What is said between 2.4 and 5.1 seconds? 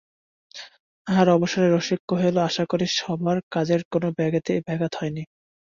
আশা করি সভার কাজের কোনো ব্যাঘাত